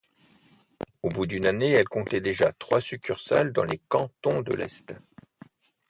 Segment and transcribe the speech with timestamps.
[1.03, 4.95] Au bout d'une année, elle comptait déjà trois succursales dans les Cantons de l'Est.